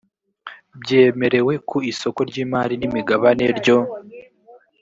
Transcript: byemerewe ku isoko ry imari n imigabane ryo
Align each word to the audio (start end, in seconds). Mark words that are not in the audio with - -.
byemerewe 0.81 1.53
ku 1.69 1.77
isoko 1.91 2.19
ry 2.29 2.37
imari 2.43 2.73
n 2.77 2.83
imigabane 2.89 3.45
ryo 3.59 3.77